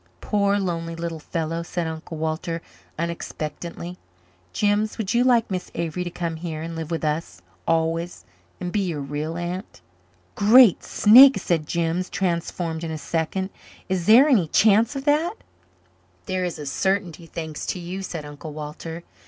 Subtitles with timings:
[0.19, 2.63] "Poor, lonely little fellow," said Uncle Walter
[2.97, 3.99] unexpectedly.
[4.51, 8.25] "Jims, would you like Miss Avery to come here and live with us always
[8.59, 9.79] and be your real aunt?"
[10.33, 13.51] "Great snakes!" said Jims, transformed in a second.
[13.89, 15.35] "Is there any chance of that?"
[16.25, 19.03] "There is a certainty, thanks to you," said Uncle Walter.